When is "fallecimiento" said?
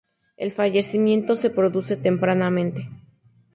0.51-1.35